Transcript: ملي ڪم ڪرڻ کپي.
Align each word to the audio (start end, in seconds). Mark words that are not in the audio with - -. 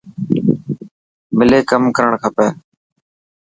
ملي 1.37 1.59
ڪم 1.69 1.83
ڪرڻ 1.95 2.13
کپي. 2.23 2.47